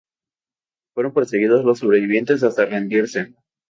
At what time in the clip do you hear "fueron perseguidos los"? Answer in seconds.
0.95-1.77